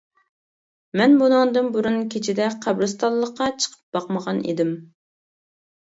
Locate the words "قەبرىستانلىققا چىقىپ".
2.65-3.81